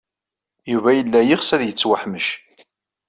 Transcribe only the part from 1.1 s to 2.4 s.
yeɣs ad yettwaḥmec.